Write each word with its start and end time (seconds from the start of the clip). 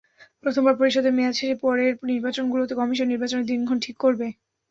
প্রথমবার 0.43 0.75
পরিষদের 0.77 1.15
মেয়াদ 1.15 1.35
শেষে 1.35 1.55
পরের 1.63 1.91
নির্বাচনগুলোতে 2.09 2.73
কমিশন 2.75 3.07
নির্বাচনের 3.09 3.49
দিনক্ষণ 3.49 3.77
ঠিক 3.81 3.95
করবে। 4.03 4.27